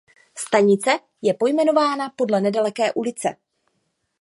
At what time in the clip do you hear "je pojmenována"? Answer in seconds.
1.21-2.09